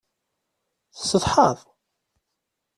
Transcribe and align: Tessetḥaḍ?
Tessetḥaḍ? 0.95 1.59